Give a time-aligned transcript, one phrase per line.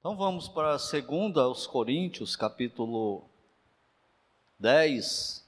[0.00, 3.24] Então vamos para a segunda aos Coríntios, capítulo
[4.56, 5.44] 10.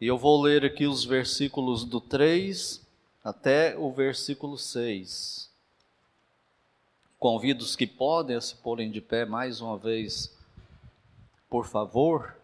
[0.00, 2.80] E eu vou ler aqui os versículos do 3
[3.24, 5.50] até o versículo 6.
[7.18, 10.32] Convido os que podem a se porem de pé mais uma vez,
[11.50, 12.37] por favor.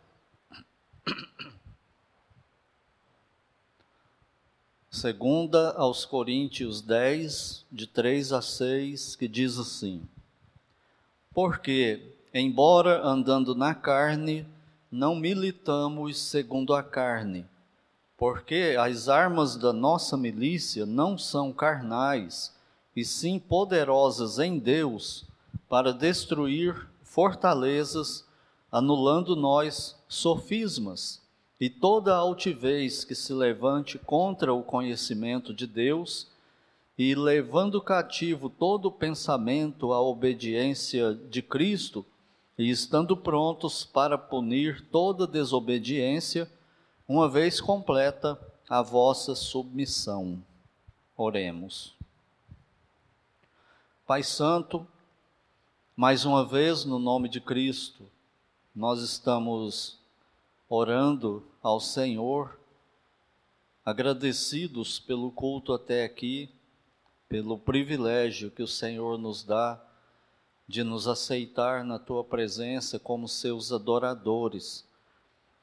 [4.95, 10.01] Segunda aos Coríntios 10, de 3 a 6, que diz assim:
[11.33, 14.47] Porque, embora andando na carne,
[14.93, 17.45] não militamos segundo a carne,
[18.17, 22.55] porque as armas da nossa milícia não são carnais,
[22.95, 25.25] e sim poderosas em Deus
[25.69, 28.25] para destruir fortalezas,
[28.71, 31.24] anulando nós sofismas
[31.61, 36.29] e toda altivez que se levante contra o conhecimento de Deus,
[36.97, 42.05] e levando cativo todo pensamento à obediência de Cristo,
[42.57, 46.51] e estando prontos para punir toda desobediência,
[47.09, 50.43] uma vez completa a vossa submissão.
[51.17, 51.95] Oremos.
[54.07, 54.87] Pai Santo,
[55.97, 58.05] mais uma vez, no nome de Cristo,
[58.75, 59.99] nós estamos
[60.69, 62.59] orando ao Senhor,
[63.85, 66.51] agradecidos pelo culto até aqui,
[67.29, 69.83] pelo privilégio que o Senhor nos dá
[70.67, 74.87] de nos aceitar na tua presença como seus adoradores.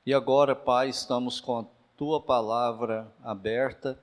[0.05, 1.65] E agora, Pai, estamos com a
[1.97, 3.99] tua palavra aberta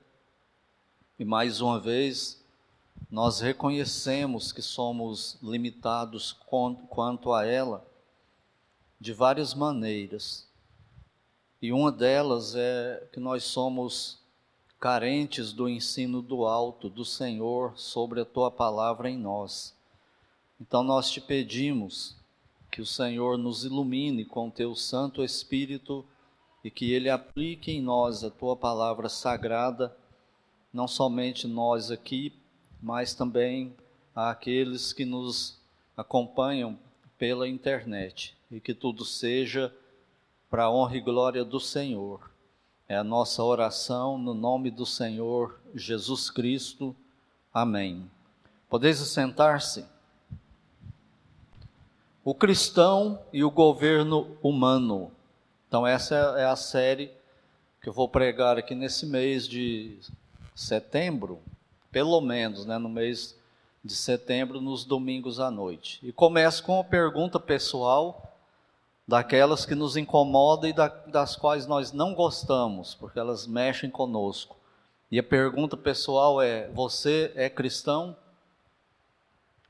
[1.17, 2.43] e mais uma vez
[3.09, 6.33] nós reconhecemos que somos limitados
[6.89, 7.85] quanto a ela
[8.99, 10.48] de várias maneiras.
[11.61, 14.19] E uma delas é que nós somos
[14.79, 19.75] carentes do ensino do alto, do Senhor, sobre a tua palavra em nós.
[20.59, 22.15] Então nós te pedimos
[22.71, 26.05] que o Senhor nos ilumine com teu Santo Espírito
[26.63, 29.95] e que ele aplique em nós a tua palavra sagrada,
[30.73, 32.33] não somente nós aqui,
[32.81, 33.75] mas também
[34.15, 35.57] àqueles que nos
[35.95, 36.79] acompanham
[37.17, 39.73] pela internet e que tudo seja
[40.49, 42.29] para a honra e glória do Senhor.
[42.87, 46.95] É a nossa oração no nome do Senhor Jesus Cristo.
[47.53, 48.09] Amém.
[48.67, 49.85] Podeis sentar-se.
[52.23, 55.11] O cristão e o governo humano.
[55.67, 57.11] Então, essa é a série
[57.81, 59.99] que eu vou pregar aqui nesse mês de
[60.55, 61.39] setembro,
[61.91, 63.37] pelo menos, né, no mês
[63.83, 65.99] de setembro, nos domingos à noite.
[66.03, 68.28] E começo com uma pergunta pessoal
[69.09, 74.55] daquelas que nos incomodam e da, das quais nós não gostamos, porque elas mexem conosco.
[75.11, 78.15] E a pergunta pessoal é: você é cristão?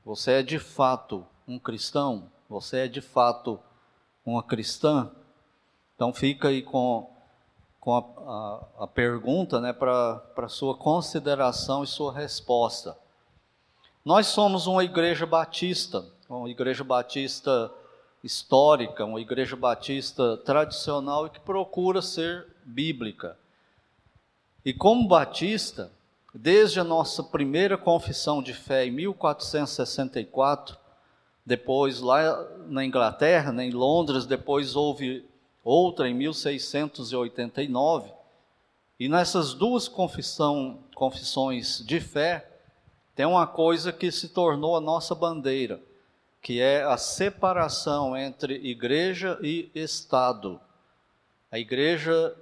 [0.04, 2.30] Você é de fato um cristão?
[2.50, 3.58] Você é de fato
[4.26, 5.10] uma cristã?
[5.96, 7.10] Então fica aí com,
[7.80, 12.94] com a, a, a pergunta né, para sua consideração e sua resposta.
[14.04, 17.72] Nós somos uma igreja batista, uma igreja batista
[18.22, 23.36] histórica, uma igreja batista tradicional e que procura ser bíblica.
[24.64, 25.90] E como batista,
[26.34, 30.76] desde a nossa primeira confissão de fé em 1464,
[31.44, 35.24] depois lá na Inglaterra, né, em Londres, depois houve
[35.64, 38.12] outra em 1689,
[38.98, 42.46] e nessas duas confissão, confissões de fé,
[43.16, 45.80] tem uma coisa que se tornou a nossa bandeira
[46.42, 50.60] que é a separação entre igreja e Estado.
[51.52, 52.34] A igreja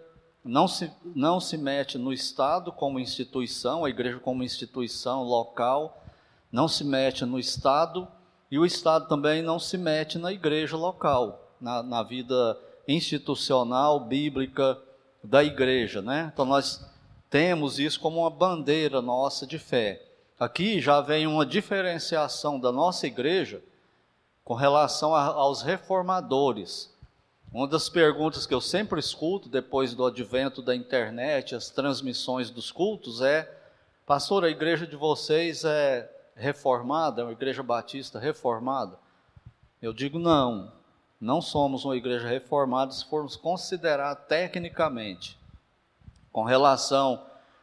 [0.44, 6.02] não se, não se mete no Estado como instituição, a igreja como instituição local,
[6.50, 8.06] não se mete no Estado,
[8.50, 14.78] e o Estado também não se mete na igreja local, na, na vida institucional, bíblica
[15.22, 16.00] da igreja.
[16.00, 16.30] Né?
[16.32, 16.86] Então nós
[17.28, 20.02] temos isso como uma bandeira nossa de fé.
[20.38, 23.60] Aqui já vem uma diferenciação da nossa igreja
[24.48, 26.90] com relação a, aos reformadores.
[27.52, 32.72] Uma das perguntas que eu sempre escuto depois do advento da internet, as transmissões dos
[32.72, 33.46] cultos, é:
[34.06, 38.98] Pastor, a igreja de vocês é reformada, é uma igreja batista reformada?
[39.82, 40.72] Eu digo: não,
[41.20, 45.38] não somos uma igreja reformada se formos considerar tecnicamente,
[46.32, 47.22] com relação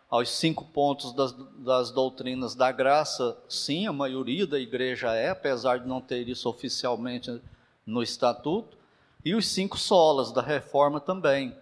[0.09, 5.79] aos cinco pontos das, das, doutrinas da graça, sim, a maioria da igreja é, apesar
[5.79, 7.41] de não ter isso oficialmente
[7.85, 8.77] no estatuto,
[9.23, 11.55] e os cinco solas da reforma também.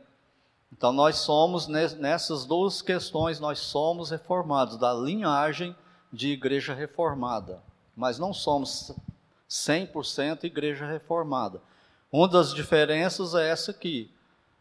[0.71, 5.75] Então nós somos nessas duas questões nós somos reformados da linhagem
[6.11, 7.61] de igreja reformada.
[7.95, 8.91] mas não somos
[9.49, 11.61] 100% igreja reformada.
[12.11, 14.11] Uma das diferenças é essa aqui.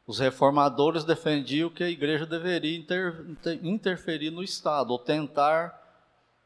[0.07, 3.25] Os reformadores defendiam que a igreja deveria inter,
[3.63, 5.81] interferir no Estado, ou tentar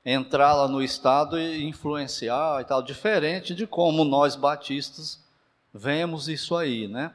[0.05, 5.25] entrar lá no Estado e influenciar e tal, diferente de como nós batistas
[5.75, 7.13] vemos isso aí, né?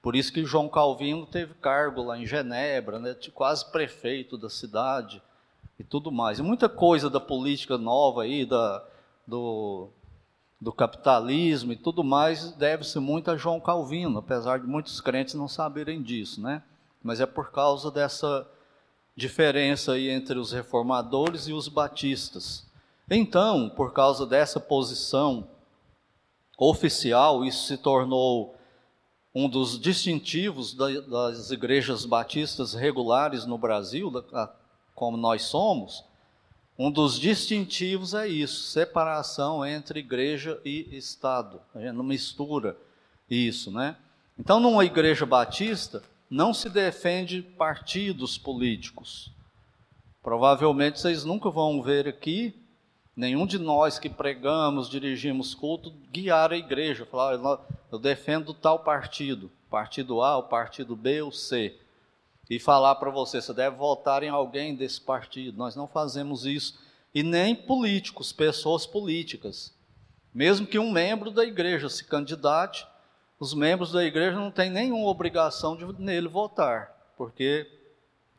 [0.00, 5.22] Por isso que João Calvino teve cargo lá em Genebra, né, quase prefeito da cidade
[5.78, 6.38] e tudo mais.
[6.38, 8.84] E muita coisa da política nova aí, da,
[9.26, 9.88] do,
[10.60, 15.48] do capitalismo e tudo mais, deve-se muito a João Calvino, apesar de muitos crentes não
[15.48, 16.62] saberem disso, né?
[17.02, 18.48] Mas é por causa dessa
[19.16, 22.66] diferença aí entre os reformadores e os batistas.
[23.10, 25.46] Então, por causa dessa posição
[26.56, 28.56] oficial, isso se tornou
[29.34, 34.10] um dos distintivos das igrejas batistas regulares no Brasil,
[34.94, 36.04] como nós somos,
[36.78, 41.60] um dos distintivos é isso, separação entre igreja e Estado.
[41.74, 42.76] A gente não mistura
[43.30, 43.96] isso, né?
[44.38, 49.30] Então, numa igreja batista, não se defende partidos políticos.
[50.20, 52.54] Provavelmente vocês nunca vão ver aqui
[53.16, 57.38] nenhum de nós que pregamos, dirigimos culto, guiar a igreja, falar,
[57.92, 61.78] eu defendo tal partido, partido A, o partido B ou C
[62.48, 65.56] e falar para você, você deve votar em alguém desse partido.
[65.56, 66.78] Nós não fazemos isso.
[67.14, 69.72] E nem políticos, pessoas políticas.
[70.32, 72.86] Mesmo que um membro da igreja se candidate,
[73.38, 77.66] os membros da igreja não têm nenhuma obrigação de nele votar, porque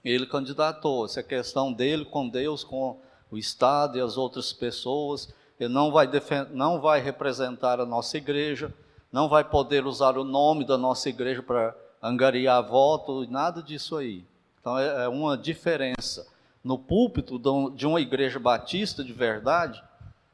[0.04, 1.06] ele candidatou.
[1.06, 3.00] Essa é questão dele com Deus, com
[3.32, 5.34] o Estado e as outras pessoas.
[5.60, 6.10] Ele não vai,
[6.52, 8.74] não vai representar a nossa igreja,
[9.12, 14.26] não vai poder usar o nome da nossa igreja para angariar voto, nada disso aí.
[14.60, 16.28] Então é, é uma diferença.
[16.64, 17.40] No púlpito
[17.76, 19.84] de uma igreja batista de verdade,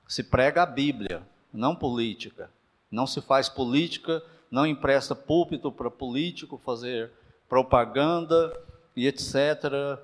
[0.07, 1.21] se prega a Bíblia,
[1.53, 2.49] não política.
[2.89, 7.11] Não se faz política, não empresta púlpito para político fazer
[7.47, 8.57] propaganda
[8.95, 9.99] e etc.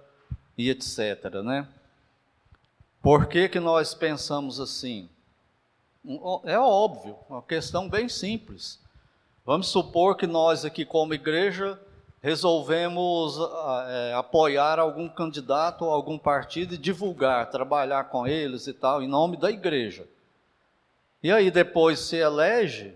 [0.57, 1.41] e etc.
[1.43, 1.67] Né?
[3.01, 5.09] Por que, que nós pensamos assim?
[6.45, 8.79] É óbvio, uma questão bem simples.
[9.47, 11.79] Vamos supor que nós aqui, como igreja,
[12.21, 13.39] resolvemos
[13.87, 19.07] é, apoiar algum candidato ou algum partido e divulgar, trabalhar com eles e tal, em
[19.07, 20.05] nome da igreja.
[21.23, 22.93] E aí depois se elege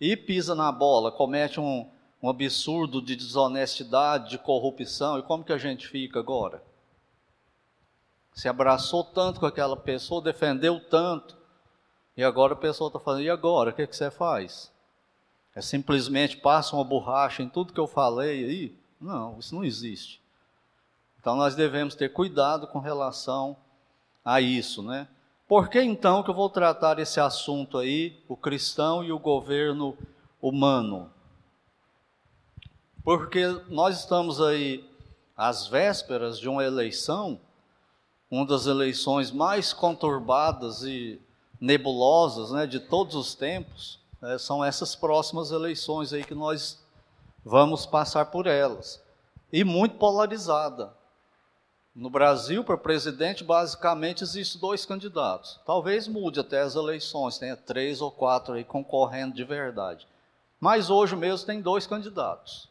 [0.00, 1.88] e pisa na bola, comete um,
[2.20, 6.60] um absurdo de desonestidade, de corrupção, e como que a gente fica agora?
[8.34, 11.36] Se abraçou tanto com aquela pessoa, defendeu tanto,
[12.16, 13.70] e agora a pessoa está falando, e agora?
[13.70, 14.72] O que, que você faz?
[15.54, 18.76] É simplesmente passa uma borracha em tudo que eu falei aí?
[19.00, 20.20] Não, isso não existe.
[21.20, 23.56] Então nós devemos ter cuidado com relação
[24.24, 25.06] a isso, né?
[25.46, 29.96] Por que então que eu vou tratar esse assunto aí, o cristão e o governo
[30.40, 31.10] humano?
[33.04, 34.88] Porque nós estamos aí
[35.36, 37.38] às vésperas de uma eleição,
[38.30, 41.20] uma das eleições mais conturbadas e
[41.60, 46.78] nebulosas, né, de todos os tempos é, são essas próximas eleições aí que nós
[47.44, 49.02] vamos passar por elas.
[49.52, 50.94] E muito polarizada.
[51.94, 55.60] No Brasil, para presidente, basicamente existem dois candidatos.
[55.66, 60.06] Talvez mude até as eleições, tenha três ou quatro aí concorrendo de verdade.
[60.58, 62.68] Mas hoje mesmo tem dois candidatos.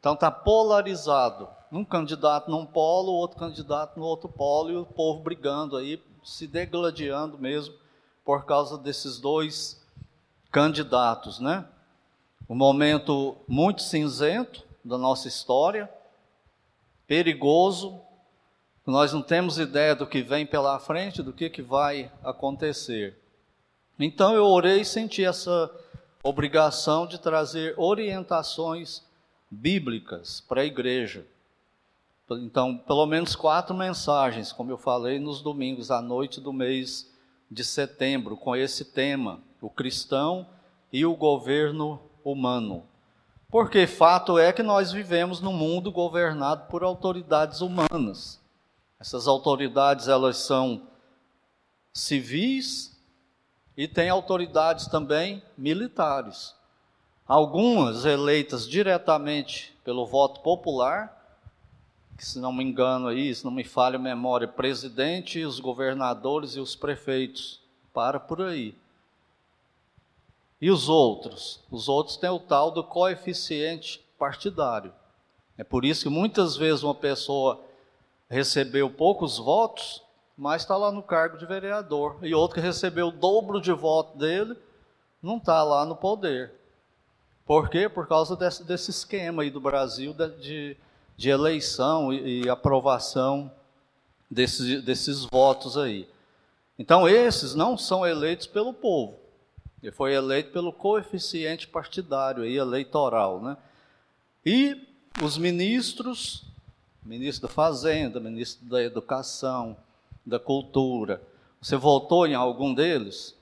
[0.00, 1.48] Então está polarizado.
[1.70, 6.46] Um candidato num polo, outro candidato no outro polo, e o povo brigando aí, se
[6.46, 7.74] degladiando mesmo
[8.24, 9.81] por causa desses dois
[10.52, 11.64] candidatos, né?
[12.48, 15.90] Um momento muito cinzento da nossa história,
[17.06, 17.98] perigoso,
[18.86, 23.16] nós não temos ideia do que vem pela frente, do que, que vai acontecer.
[23.98, 25.70] Então eu orei e senti essa
[26.22, 29.02] obrigação de trazer orientações
[29.50, 31.24] bíblicas para a igreja.
[32.30, 37.10] Então, pelo menos quatro mensagens, como eu falei nos domingos à noite do mês
[37.50, 40.46] de setembro, com esse tema o cristão
[40.92, 42.84] e o governo humano.
[43.48, 48.40] Porque fato é que nós vivemos num mundo governado por autoridades humanas.
[48.98, 50.82] Essas autoridades elas são
[51.92, 52.98] civis
[53.76, 56.54] e tem autoridades também militares.
[57.26, 61.18] Algumas eleitas diretamente pelo voto popular,
[62.16, 66.56] que se não me engano aí, se não me falha a memória, presidente, os governadores
[66.56, 67.60] e os prefeitos.
[67.92, 68.74] Para por aí.
[70.62, 71.60] E os outros?
[71.70, 74.94] Os outros têm o tal do coeficiente partidário.
[75.58, 77.60] É por isso que muitas vezes uma pessoa
[78.30, 80.02] recebeu poucos votos
[80.36, 82.16] mas está lá no cargo de vereador.
[82.22, 84.56] E outro que recebeu o dobro de voto dele,
[85.22, 86.52] não está lá no poder.
[87.46, 87.88] Por quê?
[87.88, 90.76] Por causa desse, desse esquema aí do Brasil de, de,
[91.16, 93.52] de eleição e, e, aprovação
[94.30, 96.08] desses, desses votos aí.
[96.78, 99.16] Então, esses não são eleitos pelo povo.
[99.82, 103.56] Ele foi eleito pelo coeficiente partidário aí, eleitoral, né?
[104.46, 104.86] E
[105.22, 106.44] os ministros,
[107.02, 109.76] ministro da Fazenda, ministro da Educação,
[110.24, 111.20] da Cultura,
[111.60, 113.36] você votou em algum deles?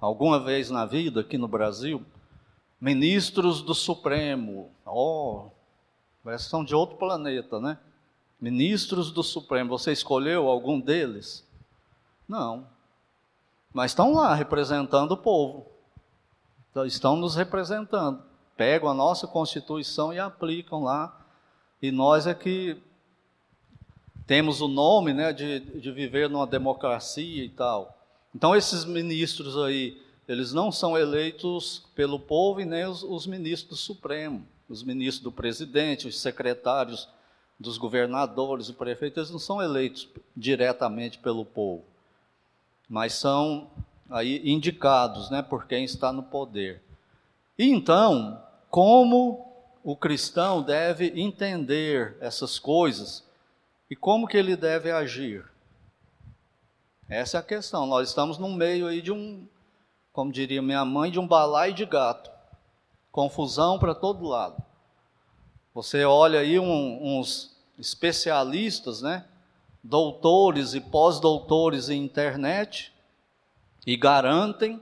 [0.00, 2.02] Alguma vez na vida aqui no Brasil?
[2.80, 5.50] Ministros do Supremo, oh,
[6.38, 7.78] são de outro planeta, né?
[8.40, 11.44] Ministros do Supremo, você escolheu algum deles?
[12.26, 12.66] Não.
[13.72, 15.66] Mas estão lá representando o povo.
[16.70, 18.22] Então, estão nos representando.
[18.56, 21.16] Pegam a nossa Constituição e aplicam lá.
[21.80, 22.76] E nós é que
[24.26, 27.96] temos o nome né, de, de viver numa democracia e tal.
[28.34, 33.70] Então, esses ministros aí, eles não são eleitos pelo povo e nem os, os ministros
[33.70, 37.08] do Supremo, os ministros do presidente, os secretários
[37.58, 41.89] dos governadores, o prefeito, eles não são eleitos diretamente pelo povo
[42.90, 43.70] mas são
[44.10, 46.82] aí indicados, né, por quem está no poder.
[47.56, 49.46] E então, como
[49.84, 53.24] o cristão deve entender essas coisas
[53.88, 55.48] e como que ele deve agir?
[57.08, 57.86] Essa é a questão.
[57.86, 59.46] Nós estamos no meio aí de um,
[60.12, 62.30] como diria minha mãe, de um balai de gato.
[63.12, 64.60] Confusão para todo lado.
[65.74, 69.24] Você olha aí um, uns especialistas, né?
[69.82, 72.92] Doutores e pós-doutores em internet
[73.86, 74.80] e garantem,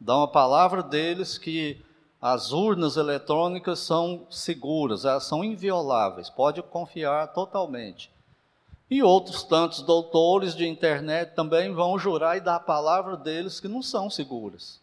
[0.00, 1.84] dão a palavra deles que
[2.20, 8.10] as urnas eletrônicas são seguras, elas são invioláveis, pode confiar totalmente.
[8.90, 13.68] E outros tantos doutores de internet também vão jurar e dar a palavra deles que
[13.68, 14.80] não são seguras.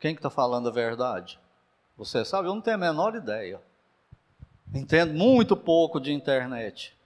[0.00, 1.38] Quem está que tá falando a verdade?
[1.96, 3.60] Você sabe, eu não tenho a menor ideia.
[4.74, 6.96] Entendo muito pouco de internet.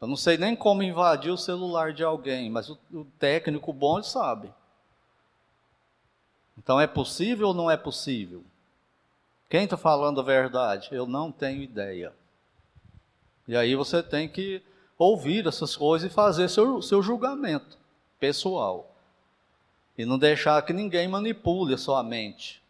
[0.00, 3.98] Eu não sei nem como invadir o celular de alguém, mas o, o técnico bom
[3.98, 4.50] ele sabe.
[6.56, 8.42] Então é possível ou não é possível?
[9.48, 10.88] Quem está falando a verdade?
[10.92, 12.12] Eu não tenho ideia.
[13.48, 14.62] E aí você tem que
[14.96, 17.76] ouvir essas coisas e fazer seu, seu julgamento
[18.18, 18.94] pessoal.
[19.98, 22.62] E não deixar que ninguém manipule a sua mente.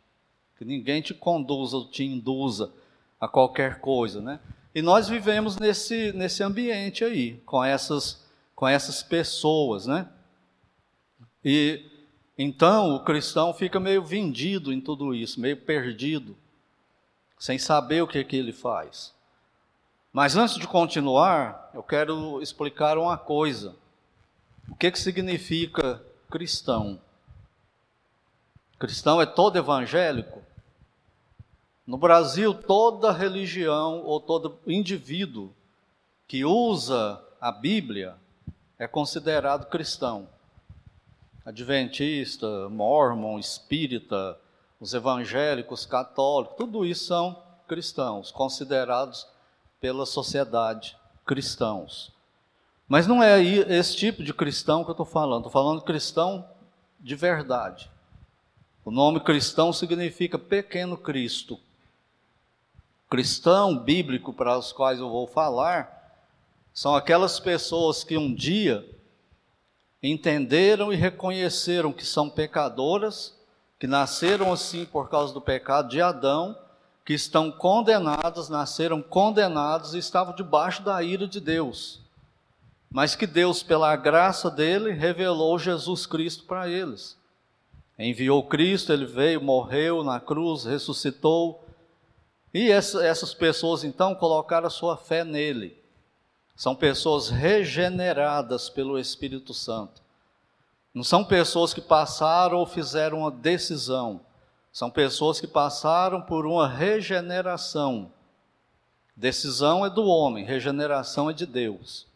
[0.57, 2.73] Que ninguém te conduza ou te induza
[3.21, 4.41] a qualquer coisa, né?
[4.75, 8.25] E nós vivemos nesse, nesse ambiente aí, com essas,
[8.55, 10.09] com essas pessoas, né?
[11.45, 11.85] E
[12.39, 16.37] então o cristão fica meio vendido em tudo isso, meio perdido,
[17.39, 19.13] sem saber o que, que ele faz.
[20.13, 23.77] Mas antes de continuar, eu quero explicar uma coisa.
[24.69, 27.01] O que, que significa cristão?
[28.79, 30.43] Cristão é todo evangélico?
[31.91, 35.53] No Brasil, toda religião ou todo indivíduo
[36.29, 38.15] que usa a Bíblia
[38.79, 40.29] é considerado cristão.
[41.45, 44.39] Adventista, mormon, espírita,
[44.79, 49.27] os evangélicos, católicos, tudo isso são cristãos, considerados
[49.81, 52.13] pela sociedade cristãos.
[52.87, 56.49] Mas não é esse tipo de cristão que eu estou falando, estou falando cristão
[57.01, 57.91] de verdade.
[58.85, 61.59] O nome cristão significa pequeno Cristo,
[63.11, 65.99] cristão bíblico para os quais eu vou falar
[66.73, 68.89] são aquelas pessoas que um dia
[70.01, 73.37] entenderam e reconheceram que são pecadoras,
[73.81, 76.57] que nasceram assim por causa do pecado de Adão,
[77.05, 82.01] que estão condenadas, nasceram condenados e estavam debaixo da ira de Deus.
[82.89, 87.19] Mas que Deus, pela graça dele, revelou Jesus Cristo para eles.
[87.99, 91.65] Enviou Cristo, ele veio, morreu na cruz, ressuscitou,
[92.53, 95.81] e essa, essas pessoas então colocaram sua fé nele.
[96.57, 100.03] São pessoas regeneradas pelo Espírito Santo.
[100.93, 104.21] Não são pessoas que passaram ou fizeram uma decisão.
[104.73, 108.13] São pessoas que passaram por uma regeneração.
[109.17, 112.07] Decisão é do homem, regeneração é de Deus.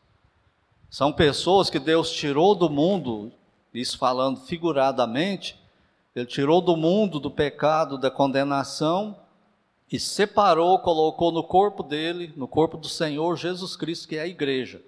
[0.90, 3.32] São pessoas que Deus tirou do mundo,
[3.72, 5.58] isso falando figuradamente,
[6.14, 9.16] Ele tirou do mundo do pecado, da condenação
[9.90, 14.26] e separou, colocou no corpo dele, no corpo do Senhor Jesus Cristo, que é a
[14.26, 14.82] igreja.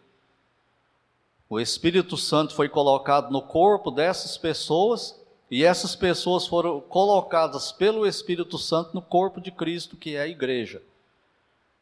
[1.49, 8.05] O Espírito Santo foi colocado no corpo dessas pessoas e essas pessoas foram colocadas pelo
[8.05, 10.83] Espírito Santo no corpo de Cristo, que é a igreja.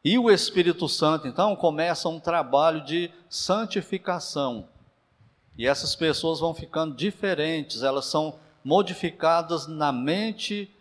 [0.03, 4.67] E o Espírito Santo, então, começa um trabalho de santificação.
[5.57, 10.71] E essas pessoas vão ficando diferentes, elas são modificadas na mente,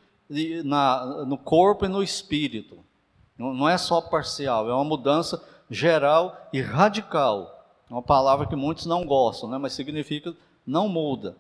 [0.64, 2.79] na, no corpo e no espírito.
[3.38, 7.67] Não, não é só parcial, é uma mudança geral e radical.
[7.88, 9.59] É uma palavra que muitos não gostam, né?
[9.59, 10.35] mas significa
[10.67, 11.37] não muda.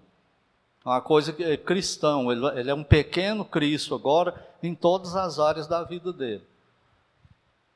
[0.84, 5.16] É uma coisa que é cristão, ele, ele é um pequeno Cristo agora em todas
[5.16, 6.42] as áreas da vida dele.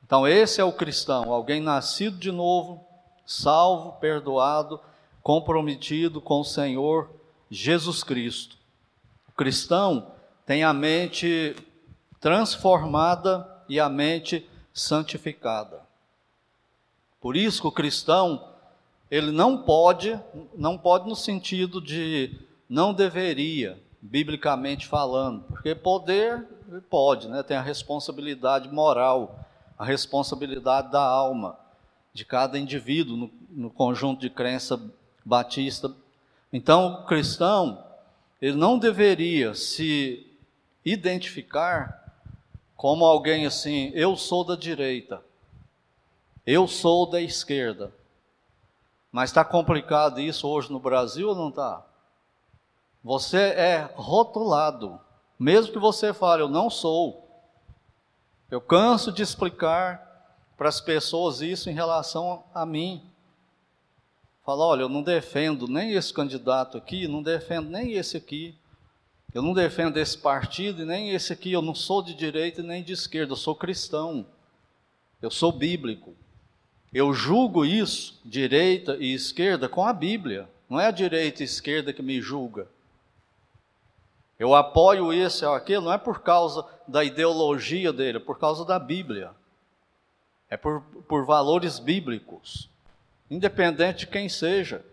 [0.05, 2.83] Então, esse é o cristão, alguém nascido de novo,
[3.25, 4.79] salvo, perdoado,
[5.21, 7.09] comprometido com o Senhor
[7.49, 8.57] Jesus Cristo.
[9.27, 10.07] O cristão
[10.49, 11.55] tem a mente
[12.19, 15.79] transformada e a mente santificada.
[17.21, 18.49] Por isso que o cristão,
[19.11, 20.19] ele não pode,
[20.55, 22.35] não pode no sentido de
[22.67, 26.43] não deveria, biblicamente falando, porque poder
[26.89, 27.43] pode, né?
[27.43, 29.45] Tem a responsabilidade moral,
[29.77, 31.59] a responsabilidade da alma
[32.11, 34.81] de cada indivíduo no, no conjunto de crença
[35.23, 35.93] batista.
[36.51, 37.83] Então, o cristão,
[38.41, 40.25] ele não deveria se
[40.83, 41.99] identificar
[42.75, 45.21] como alguém assim, eu sou da direita,
[46.45, 47.93] eu sou da esquerda.
[49.11, 51.85] Mas está complicado isso hoje no Brasil ou não está?
[53.03, 54.99] Você é rotulado,
[55.37, 57.27] mesmo que você fale, eu não sou.
[58.51, 60.05] Eu canso de explicar
[60.57, 63.09] para as pessoas isso em relação a mim.
[64.45, 68.58] Fala, olha, eu não defendo nem esse candidato aqui, não defendo nem esse aqui.
[69.33, 71.51] Eu não defendo esse partido e nem esse aqui.
[71.51, 74.25] Eu não sou de direita nem de esquerda, eu sou cristão.
[75.21, 76.15] Eu sou bíblico.
[76.91, 80.49] Eu julgo isso, direita e esquerda, com a Bíblia.
[80.67, 82.67] Não é a direita e a esquerda que me julga.
[84.39, 88.65] Eu apoio esse ou aquele, não é por causa da ideologia dele, é por causa
[88.65, 89.31] da Bíblia.
[90.49, 92.69] É por, por valores bíblicos
[93.29, 94.83] independente de quem seja.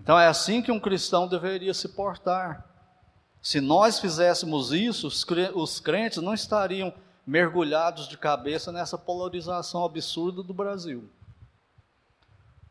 [0.00, 2.65] Então é assim que um cristão deveria se portar.
[3.42, 5.06] Se nós fizéssemos isso,
[5.54, 6.92] os crentes não estariam
[7.26, 11.08] mergulhados de cabeça nessa polarização absurda do Brasil.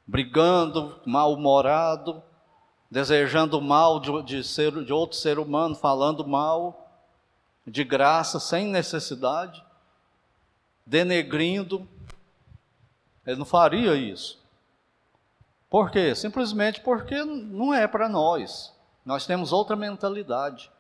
[0.08, 2.22] Brigando, mal-humorado,
[2.90, 6.88] desejando mal de, de, ser, de outro ser humano, falando mal,
[7.66, 9.64] de graça, sem necessidade,
[10.86, 11.88] denegrindo,
[13.26, 14.40] ele não faria isso.
[15.70, 16.14] Por quê?
[16.14, 18.75] Simplesmente porque não é para nós.
[19.06, 20.72] Nós temos outra mentalidade.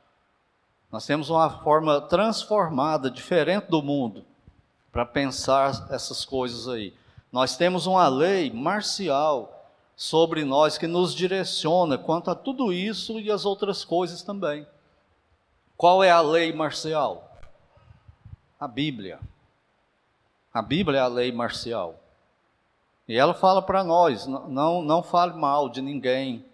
[0.91, 4.25] Nós temos uma forma transformada, diferente do mundo,
[4.91, 6.93] para pensar essas coisas aí.
[7.31, 13.29] Nós temos uma lei marcial sobre nós que nos direciona quanto a tudo isso e
[13.29, 14.65] as outras coisas também.
[15.77, 17.37] Qual é a lei marcial?
[18.59, 19.19] A Bíblia.
[20.53, 21.99] A Bíblia é a lei marcial.
[23.07, 26.45] E ela fala para nós: não, não fale mal de ninguém,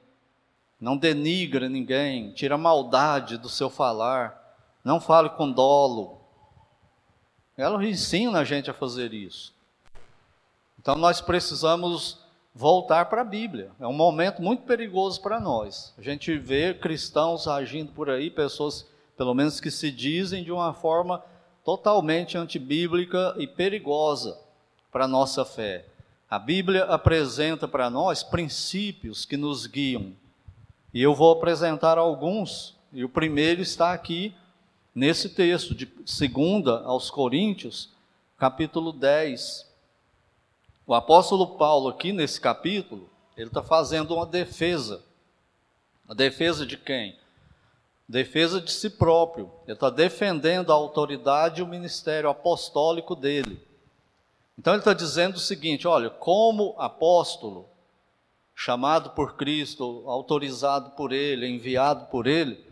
[0.82, 6.20] não denigre ninguém, tira maldade do seu falar, não fale com dolo.
[7.56, 9.54] Ela ensina a gente a fazer isso.
[10.80, 12.20] Então nós precisamos
[12.56, 13.72] voltar para a Bíblia.
[13.80, 15.94] É um momento muito perigoso para nós.
[15.98, 20.74] A gente vê cristãos agindo por aí, pessoas, pelo menos que se dizem de uma
[20.74, 21.24] forma
[21.64, 24.40] totalmente antibíblica e perigosa
[24.92, 25.86] para a nossa fé.
[26.28, 30.14] A Bíblia apresenta para nós princípios que nos guiam.
[30.94, 34.36] E eu vou apresentar alguns, e o primeiro está aqui
[34.94, 37.90] nesse texto, de 2 aos Coríntios,
[38.38, 39.70] capítulo 10.
[40.86, 45.02] O apóstolo Paulo, aqui nesse capítulo, ele está fazendo uma defesa.
[46.10, 47.18] A defesa de quem?
[48.06, 49.50] Defesa de si próprio.
[49.64, 53.66] Ele está defendendo a autoridade e o ministério apostólico dele.
[54.60, 57.70] Então ele está dizendo o seguinte: olha, como apóstolo,
[58.56, 62.64] chamado por Cristo, autorizado por Ele, enviado por Ele,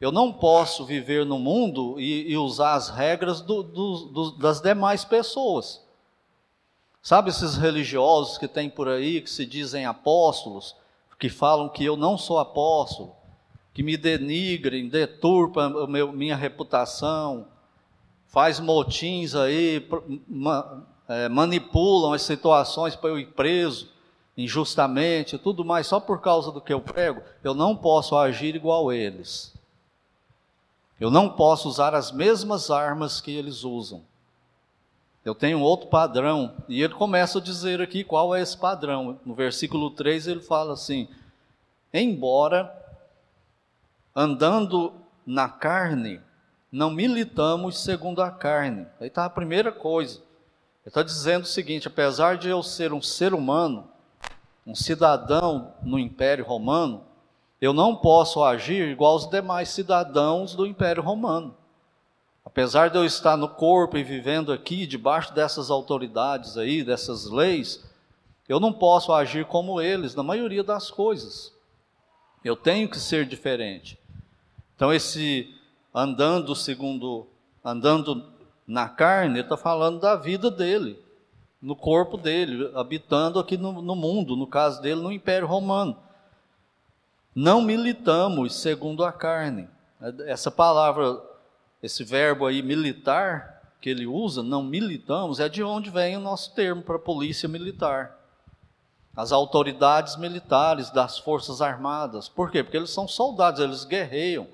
[0.00, 4.60] eu não posso viver no mundo e, e usar as regras do, do, do, das
[4.60, 5.82] demais pessoas.
[7.02, 10.74] Sabe esses religiosos que tem por aí, que se dizem apóstolos,
[11.18, 13.14] que falam que eu não sou apóstolo,
[13.72, 17.46] que me denigrem, deturpam minha reputação,
[18.26, 19.88] faz motins aí,
[21.08, 23.95] é, manipulam as situações para eu ir preso
[24.36, 28.92] injustamente, tudo mais, só por causa do que eu prego, eu não posso agir igual
[28.92, 29.54] eles.
[31.00, 34.02] Eu não posso usar as mesmas armas que eles usam.
[35.24, 36.54] Eu tenho outro padrão.
[36.68, 39.18] E ele começa a dizer aqui qual é esse padrão.
[39.24, 41.08] No versículo 3 ele fala assim:
[41.92, 42.72] Embora
[44.14, 44.94] andando
[45.26, 46.20] na carne,
[46.70, 48.86] não militamos segundo a carne.
[49.00, 50.18] Aí está a primeira coisa.
[50.18, 53.90] Ele está dizendo o seguinte: apesar de eu ser um ser humano,
[54.66, 57.04] um cidadão no Império Romano,
[57.60, 61.56] eu não posso agir igual aos demais cidadãos do Império Romano.
[62.44, 67.84] Apesar de eu estar no corpo e vivendo aqui, debaixo dessas autoridades aí, dessas leis,
[68.48, 71.52] eu não posso agir como eles na maioria das coisas.
[72.44, 73.98] Eu tenho que ser diferente.
[74.74, 75.52] Então, esse
[75.94, 77.26] andando segundo,
[77.64, 78.30] andando
[78.66, 81.02] na carne, está falando da vida dele,
[81.66, 85.96] no corpo dele, habitando aqui no, no mundo, no caso dele, no Império Romano.
[87.34, 89.68] Não militamos segundo a carne.
[90.26, 91.20] Essa palavra,
[91.82, 96.54] esse verbo aí, militar, que ele usa, não militamos, é de onde vem o nosso
[96.54, 98.16] termo para polícia militar.
[99.16, 102.28] As autoridades militares das Forças Armadas.
[102.28, 102.62] Por quê?
[102.62, 104.46] Porque eles são soldados, eles guerreiam,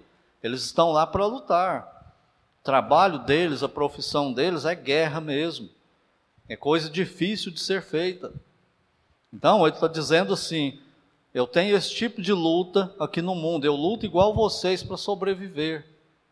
[0.43, 2.15] eles estão lá para lutar.
[2.63, 5.69] O trabalho deles, a profissão deles é guerra mesmo.
[6.53, 8.31] É coisa difícil de ser feita.
[9.33, 10.79] Então, ele está dizendo assim:
[11.33, 13.65] eu tenho esse tipo de luta aqui no mundo.
[13.65, 15.87] Eu luto igual vocês para sobreviver.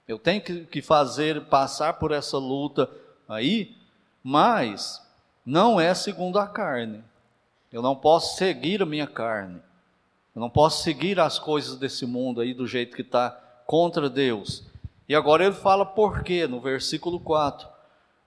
[0.07, 2.91] Eu tenho que, que fazer, passar por essa luta
[3.27, 3.75] aí,
[4.23, 5.01] mas
[5.47, 7.03] não é segundo a carne.
[7.73, 9.59] Eu não posso seguir a minha carne.
[10.37, 13.31] Eu não posso seguir as coisas desse mundo aí do jeito que está
[13.67, 14.65] contra Deus.
[15.09, 17.70] E agora ele fala por quê, no versículo 4.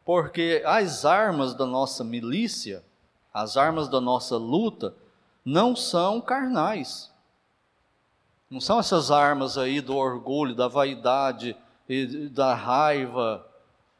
[0.05, 2.83] Porque as armas da nossa milícia,
[3.33, 4.93] as armas da nossa luta,
[5.45, 7.11] não são carnais.
[8.49, 11.55] Não são essas armas aí do orgulho, da vaidade,
[12.31, 13.45] da raiva,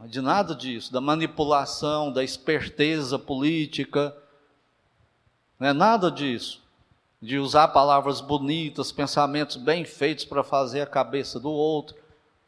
[0.06, 4.16] de nada disso, da manipulação, da esperteza política.
[5.60, 6.62] Não é nada disso.
[7.22, 11.96] De usar palavras bonitas, pensamentos bem feitos para fazer a cabeça do outro.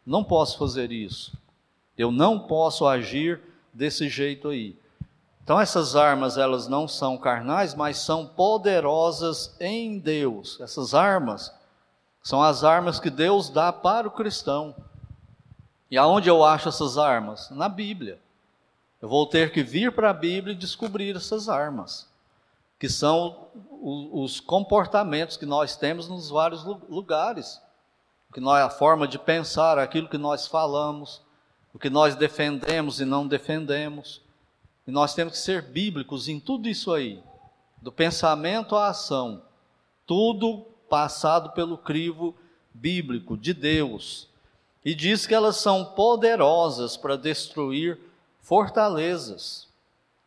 [0.06, 1.32] Não posso fazer isso.
[1.98, 3.42] Eu não posso agir
[3.74, 4.78] desse jeito aí.
[5.44, 10.60] Então essas armas, elas não são carnais, mas são poderosas em Deus.
[10.60, 11.54] Essas armas
[12.24, 14.76] são as armas que Deus dá para o cristão.
[15.92, 17.52] E aonde eu acho essas armas?
[17.52, 18.20] Na Bíblia.
[19.00, 22.10] Eu vou ter que vir para a Bíblia e descobrir essas armas,
[22.80, 23.48] que são
[23.80, 27.62] os comportamentos que nós temos nos vários lugares,
[28.34, 31.22] que nós a forma de pensar, aquilo que nós falamos,
[31.76, 34.22] o que nós defendemos e não defendemos.
[34.88, 37.22] E nós temos que ser bíblicos em tudo isso aí,
[37.82, 39.44] do pensamento à ação,
[40.08, 40.60] tudo
[40.90, 42.34] passado pelo crivo
[42.74, 44.30] bíblico de Deus.
[44.86, 48.00] E diz que elas são poderosas para destruir
[48.40, 49.68] fortalezas,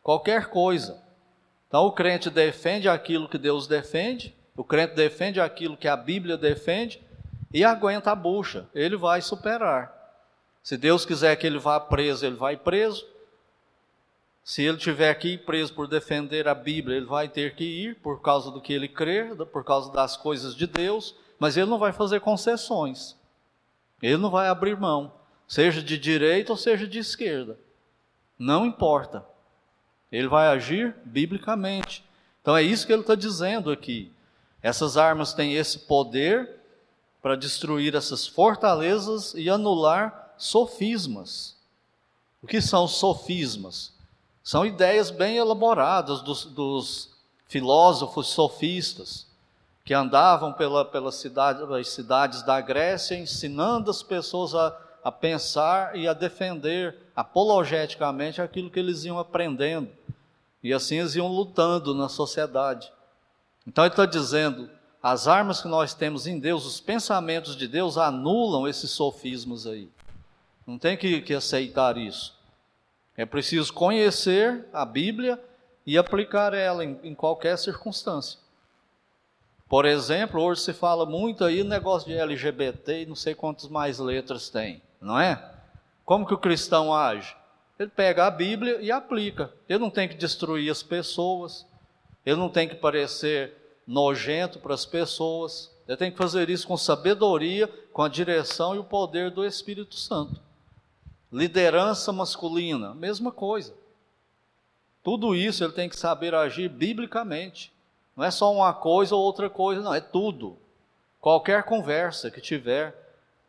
[0.03, 1.01] qualquer coisa.
[1.67, 6.37] Então o crente defende aquilo que Deus defende, o crente defende aquilo que a Bíblia
[6.37, 7.01] defende
[7.51, 9.98] e aguenta a bucha, ele vai superar.
[10.69, 13.03] Se Deus quiser que ele vá preso, ele vai preso.
[14.43, 18.21] Se ele tiver aqui preso por defender a Bíblia, ele vai ter que ir por
[18.21, 21.91] causa do que ele crê, por causa das coisas de Deus, mas ele não vai
[21.91, 23.17] fazer concessões.
[23.99, 25.11] Ele não vai abrir mão,
[25.47, 27.57] seja de direita ou seja de esquerda.
[28.37, 29.25] Não importa.
[30.11, 32.05] Ele vai agir biblicamente.
[32.43, 34.13] Então é isso que ele está dizendo aqui.
[34.61, 36.57] Essas armas têm esse poder
[37.23, 41.55] para destruir essas fortalezas e anular sofismas.
[42.41, 43.93] O que são sofismas?
[44.41, 47.09] São ideias bem elaboradas dos, dos
[47.47, 49.27] filósofos sofistas,
[49.83, 55.95] que andavam pela, pela cidade, pelas cidades da Grécia, ensinando as pessoas a, a pensar
[55.95, 59.89] e a defender apologeticamente aquilo que eles iam aprendendo.
[60.63, 62.91] E assim eles iam lutando na sociedade.
[63.67, 64.69] Então ele está dizendo:
[65.01, 69.89] as armas que nós temos em Deus, os pensamentos de Deus anulam esses sofismas aí.
[70.69, 72.37] Não tem que, que aceitar isso.
[73.17, 75.41] É preciso conhecer a Bíblia
[75.83, 78.37] e aplicar ela em, em qualquer circunstância.
[79.67, 83.97] Por exemplo, hoje se fala muito aí negócio de LGBT e não sei quantas mais
[83.97, 85.43] letras tem, não é?
[86.05, 87.35] Como que o cristão age?
[87.79, 89.51] Ele pega a Bíblia e aplica.
[89.67, 91.65] Ele não tem que destruir as pessoas,
[92.23, 93.55] ele não tem que parecer
[93.87, 98.77] nojento para as pessoas, ele tem que fazer isso com sabedoria, com a direção e
[98.77, 100.47] o poder do Espírito Santo.
[101.31, 103.73] Liderança masculina, mesma coisa.
[105.03, 107.71] Tudo isso ele tem que saber agir biblicamente.
[108.15, 110.57] Não é só uma coisa ou outra coisa, não, é tudo.
[111.21, 112.95] Qualquer conversa que tiver,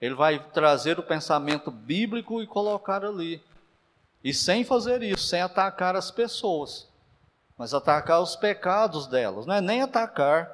[0.01, 3.43] ele vai trazer o pensamento bíblico e colocar ali.
[4.23, 6.87] E sem fazer isso, sem atacar as pessoas,
[7.57, 9.47] mas atacar os pecados delas.
[9.47, 10.51] Não é nem atacar,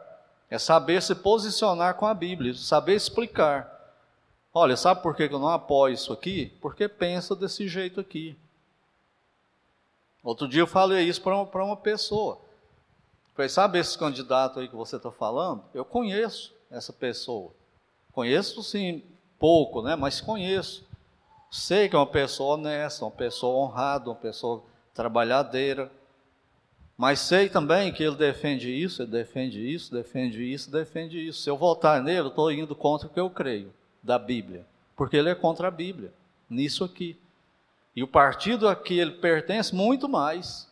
[0.48, 3.75] é saber se posicionar com a Bíblia, saber explicar.
[4.58, 6.50] Olha, sabe por que eu não apoio isso aqui?
[6.62, 8.34] Porque pensa desse jeito aqui.
[10.24, 12.40] Outro dia eu falei isso para uma, uma pessoa.
[13.34, 15.62] Falei, sabe esse candidato aí que você está falando?
[15.74, 17.52] Eu conheço essa pessoa.
[18.12, 19.02] Conheço, sim,
[19.38, 19.94] pouco, né?
[19.94, 20.86] Mas conheço.
[21.50, 24.62] Sei que é uma pessoa honesta, uma pessoa honrada, uma pessoa
[24.94, 25.92] trabalhadeira.
[26.96, 31.42] Mas sei também que ele defende isso, ele defende isso, defende isso, defende isso.
[31.42, 33.70] Se eu votar nele, eu estou indo contra o que eu creio
[34.06, 34.64] da Bíblia.
[34.96, 36.12] Porque ele é contra a Bíblia,
[36.48, 37.18] nisso aqui.
[37.94, 40.70] E o partido a que ele pertence, muito mais.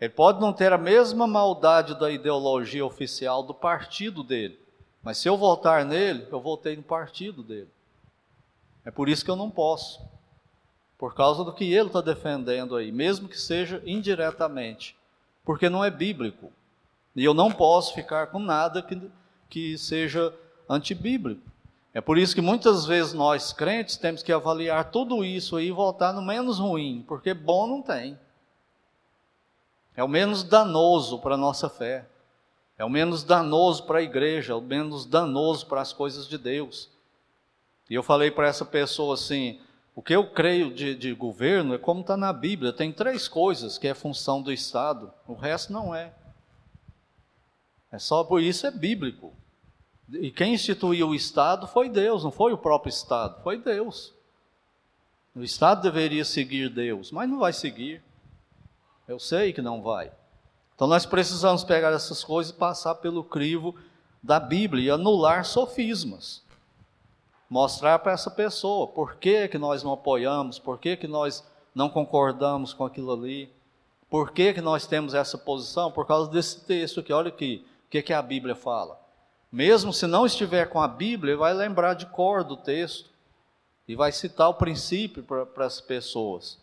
[0.00, 4.58] Ele pode não ter a mesma maldade da ideologia oficial do partido dele.
[5.02, 7.68] Mas se eu votar nele, eu votei no partido dele.
[8.84, 10.00] É por isso que eu não posso.
[10.98, 14.96] Por causa do que ele está defendendo aí, mesmo que seja indiretamente
[15.46, 16.52] porque não é bíblico.
[17.14, 19.00] E eu não posso ficar com nada que,
[19.48, 20.34] que seja
[20.68, 21.40] antibíblico.
[21.96, 25.72] É por isso que muitas vezes nós crentes temos que avaliar tudo isso aí e
[25.72, 28.18] voltar no menos ruim, porque bom não tem.
[29.96, 32.06] É o menos danoso para a nossa fé.
[32.76, 36.36] É o menos danoso para a igreja, é o menos danoso para as coisas de
[36.36, 36.90] Deus.
[37.88, 39.58] E eu falei para essa pessoa assim:
[39.94, 42.74] o que eu creio de, de governo é como está na Bíblia.
[42.74, 46.12] Tem três coisas que é função do Estado, o resto não é.
[47.90, 49.32] É só por isso é bíblico.
[50.08, 54.14] E quem instituiu o Estado foi Deus, não foi o próprio Estado, foi Deus.
[55.34, 58.02] O Estado deveria seguir Deus, mas não vai seguir.
[59.06, 60.12] Eu sei que não vai.
[60.74, 63.74] Então nós precisamos pegar essas coisas e passar pelo crivo
[64.22, 66.46] da Bíblia e anular sofismas
[67.48, 71.88] mostrar para essa pessoa por que, que nós não apoiamos, por que, que nós não
[71.88, 73.50] concordamos com aquilo ali,
[74.10, 77.12] por que, que nós temos essa posição, por causa desse texto aqui.
[77.12, 78.98] Olha aqui, o que, que a Bíblia fala.
[79.56, 83.08] Mesmo se não estiver com a Bíblia, vai lembrar de cor do texto
[83.88, 86.58] e vai citar o princípio para as pessoas.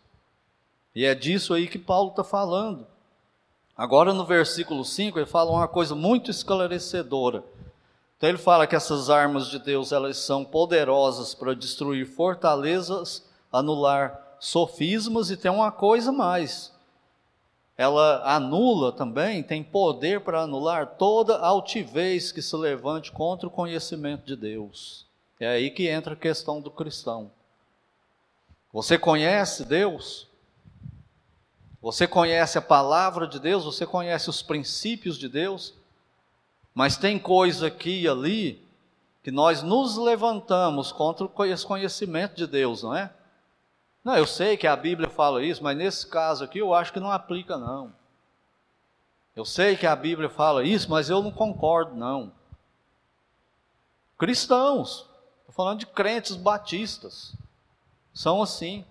[0.93, 2.85] E é disso aí que Paulo está falando.
[3.75, 7.43] Agora no versículo 5 ele fala uma coisa muito esclarecedora.
[8.15, 14.37] Então ele fala que essas armas de Deus elas são poderosas para destruir fortalezas, anular
[14.39, 16.71] sofismas e tem uma coisa mais.
[17.83, 24.25] Ela anula também, tem poder para anular toda altivez que se levante contra o conhecimento
[24.25, 25.05] de Deus.
[25.37, 27.29] É aí que entra a questão do cristão.
[28.71, 30.29] Você conhece Deus?
[31.81, 33.65] Você conhece a palavra de Deus?
[33.65, 35.73] Você conhece os princípios de Deus?
[36.73, 38.65] Mas tem coisa aqui e ali
[39.21, 43.11] que nós nos levantamos contra esse conhecimento de Deus, não é?
[44.03, 46.99] Não, eu sei que a Bíblia fala isso, mas nesse caso aqui eu acho que
[46.99, 47.93] não aplica, não.
[49.35, 52.31] Eu sei que a Bíblia fala isso, mas eu não concordo, não.
[54.17, 55.07] Cristãos,
[55.39, 57.33] estou falando de crentes batistas,
[58.13, 58.85] são assim.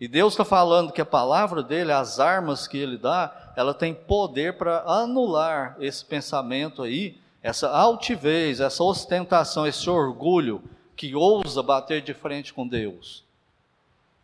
[0.00, 3.94] E Deus está falando que a palavra dele, as armas que ele dá, ela tem
[3.94, 10.62] poder para anular esse pensamento aí, essa altivez, essa ostentação, esse orgulho
[10.96, 13.24] que ousa bater de frente com Deus.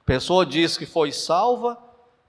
[0.09, 1.77] Pessoa diz que foi salva,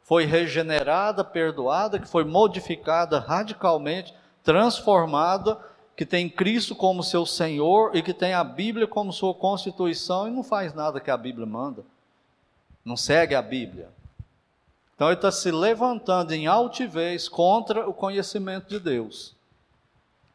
[0.04, 4.14] foi regenerada, perdoada, que foi modificada radicalmente,
[4.44, 5.58] transformada,
[5.96, 10.32] que tem Cristo como seu Senhor e que tem a Bíblia como sua constituição e
[10.32, 11.86] não faz nada que a Bíblia manda
[12.84, 13.90] não segue a Bíblia.
[14.96, 19.36] Então ele está se levantando em altivez contra o conhecimento de Deus.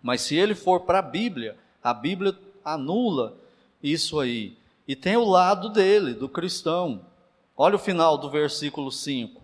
[0.01, 3.35] Mas se ele for para a Bíblia, a Bíblia anula
[3.83, 4.57] isso aí.
[4.87, 7.05] E tem o lado dele, do cristão.
[7.57, 9.43] Olha o final do versículo 5.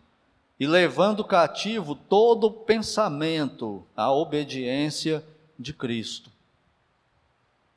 [0.59, 5.25] E levando cativo todo pensamento à obediência
[5.59, 6.31] de Cristo.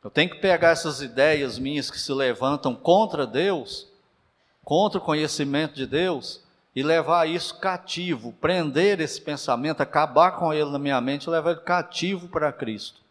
[0.04, 3.88] Eu tenho que pegar essas ideias minhas que se levantam contra Deus
[4.64, 6.42] contra o conhecimento de Deus
[6.76, 11.60] e levar isso cativo, prender esse pensamento, acabar com ele na minha mente, levar ele
[11.60, 13.02] cativo para Cristo.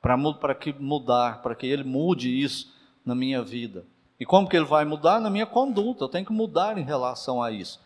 [0.00, 2.72] Para que mudar, para que ele mude isso
[3.04, 3.84] na minha vida.
[4.18, 5.20] E como que ele vai mudar?
[5.20, 7.80] Na minha conduta, eu tenho que mudar em relação a isso.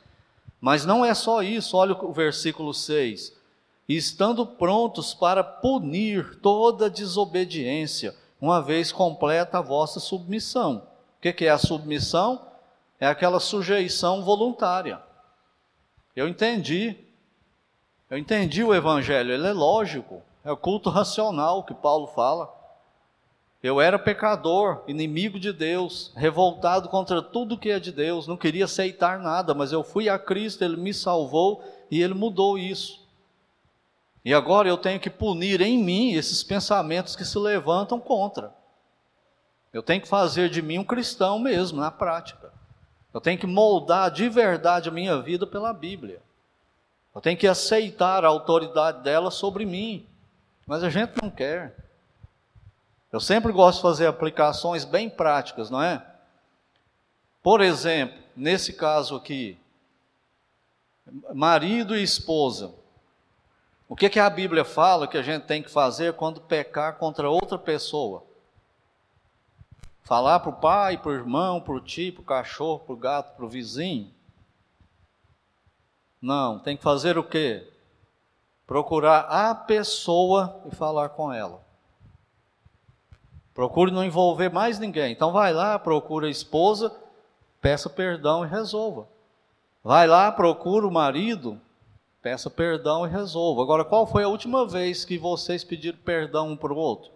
[0.60, 3.36] Mas não é só isso, olha o versículo 6.
[3.88, 10.86] Estando prontos para punir toda desobediência, uma vez completa a vossa submissão.
[11.18, 12.48] O que é a submissão?
[13.00, 15.00] é aquela sujeição voluntária.
[16.14, 16.96] Eu entendi.
[18.10, 22.52] Eu entendi o evangelho, ele é lógico, é o culto racional que Paulo fala.
[23.62, 28.66] Eu era pecador, inimigo de Deus, revoltado contra tudo que é de Deus, não queria
[28.66, 33.04] aceitar nada, mas eu fui a Cristo, ele me salvou e ele mudou isso.
[34.24, 38.54] E agora eu tenho que punir em mim esses pensamentos que se levantam contra.
[39.72, 42.52] Eu tenho que fazer de mim um cristão mesmo, na prática.
[43.12, 46.20] Eu tenho que moldar de verdade a minha vida pela Bíblia.
[47.14, 50.06] Eu tenho que aceitar a autoridade dela sobre mim.
[50.66, 51.87] Mas a gente não quer.
[53.10, 56.04] Eu sempre gosto de fazer aplicações bem práticas, não é?
[57.42, 59.58] Por exemplo, nesse caso aqui,
[61.32, 62.74] marido e esposa.
[63.88, 67.30] O que, que a Bíblia fala que a gente tem que fazer quando pecar contra
[67.30, 68.22] outra pessoa?
[70.02, 72.96] Falar para o pai, para o irmão, para o tio, para o cachorro, para o
[72.96, 74.12] gato, para o vizinho?
[76.20, 77.66] Não, tem que fazer o quê?
[78.66, 81.67] Procurar a pessoa e falar com ela.
[83.58, 85.10] Procure não envolver mais ninguém.
[85.10, 86.96] Então vai lá, procura a esposa,
[87.60, 89.08] peça perdão e resolva.
[89.82, 91.60] Vai lá, procura o marido,
[92.22, 93.60] peça perdão e resolva.
[93.60, 97.10] Agora, qual foi a última vez que vocês pediram perdão um para o outro?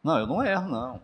[0.00, 1.00] Não, eu não erro, não.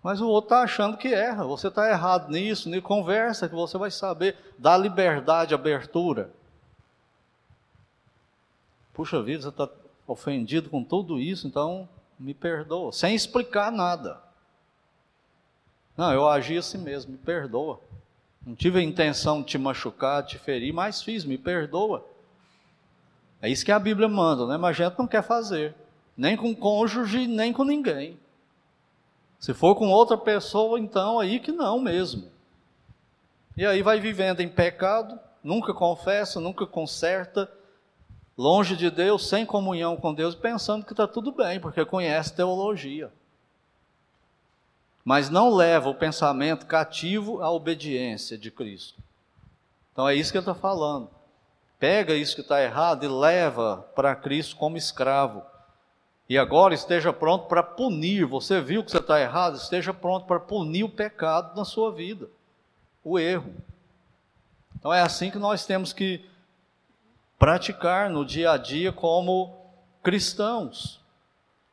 [0.00, 1.42] Mas o outro está achando que erra.
[1.42, 4.36] Você está errado nisso, nem conversa que você vai saber.
[4.56, 6.30] Dá liberdade, abertura.
[8.94, 9.68] Puxa vida, você está
[10.06, 12.92] ofendido com tudo isso, então me perdoa.
[12.92, 14.20] Sem explicar nada.
[15.96, 17.80] Não, eu agi assim mesmo, me perdoa.
[18.46, 22.04] Não tive a intenção de te machucar, de te ferir, mas fiz, me perdoa.
[23.42, 24.56] É isso que a Bíblia manda, né?
[24.56, 25.74] Mas a gente não quer fazer.
[26.16, 28.18] Nem com cônjuge, nem com ninguém.
[29.38, 32.28] Se for com outra pessoa, então aí que não mesmo.
[33.56, 37.50] E aí vai vivendo em pecado, nunca confessa, nunca conserta,
[38.38, 43.12] longe de Deus, sem comunhão com Deus, pensando que está tudo bem, porque conhece teologia
[45.08, 49.02] mas não leva o pensamento cativo à obediência de Cristo.
[49.90, 51.08] Então é isso que ele está falando.
[51.78, 55.42] Pega isso que está errado e leva para Cristo como escravo.
[56.28, 58.26] E agora esteja pronto para punir.
[58.26, 59.56] Você viu que você está errado?
[59.56, 62.28] Esteja pronto para punir o pecado na sua vida,
[63.02, 63.54] o erro.
[64.78, 66.22] Então é assim que nós temos que
[67.38, 69.54] praticar no dia a dia como
[70.02, 71.00] cristãos.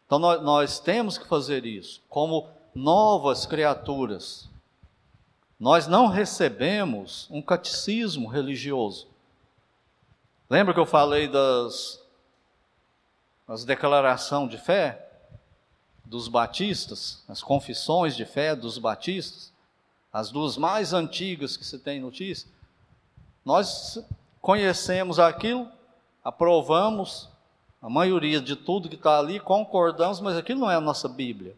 [0.06, 4.50] Então nós, nós temos que fazer isso como novas criaturas.
[5.60, 9.08] Nós não recebemos um catecismo religioso.
[10.50, 12.04] Lembra que eu falei das,
[13.48, 15.02] das declarações de fé
[16.04, 19.52] dos batistas, as confissões de fé dos batistas,
[20.14, 22.48] as duas mais antigas que se tem notícia?
[23.44, 23.98] Nós
[24.46, 25.68] conhecemos aquilo,
[26.24, 27.28] aprovamos
[27.82, 31.56] a maioria de tudo que está ali, concordamos, mas aquilo não é a nossa Bíblia.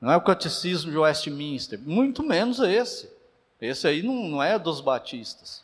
[0.00, 3.10] Não é o catecismo de Westminster, muito menos esse.
[3.60, 5.62] Esse aí não, não é dos batistas.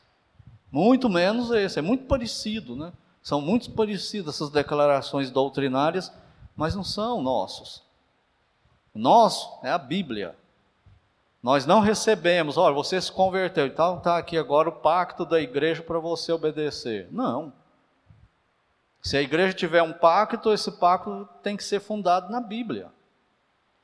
[0.70, 2.92] Muito menos esse, é muito parecido, né?
[3.22, 6.12] São muito parecidas essas declarações doutrinárias,
[6.54, 7.82] mas não são nossos.
[8.94, 10.36] O nosso é a Bíblia.
[11.42, 15.83] Nós não recebemos, olha, você se converteu, então está aqui agora o pacto da igreja
[15.83, 17.09] para você obedecer.
[17.11, 17.52] Não.
[19.02, 22.92] Se a igreja tiver um pacto, esse pacto tem que ser fundado na Bíblia.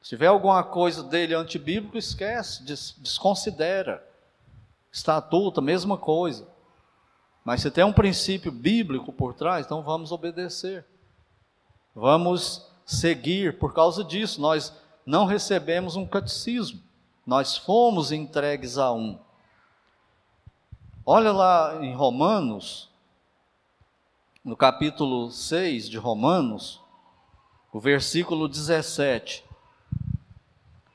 [0.01, 4.07] Se tiver alguma coisa dele antibíblico, esquece, des desconsidera.
[4.93, 6.47] Estatuto, mesma coisa.
[7.45, 10.85] Mas se tem um princípio bíblico por trás, então vamos obedecer.
[11.93, 13.59] Vamos seguir.
[13.59, 14.73] Por causa disso, nós
[15.05, 16.81] não recebemos um catecismo.
[17.29, 19.19] Nós fomos entregues a um.
[21.05, 22.89] Olha lá em Romanos,
[24.43, 26.81] no capítulo 6 de Romanos,
[27.71, 29.45] o versículo 17.